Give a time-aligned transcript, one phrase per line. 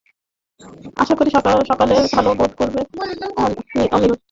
[1.01, 1.29] আশা করি
[1.69, 2.79] সকালে ভালো বোধ করবে,
[3.87, 4.11] এমিল।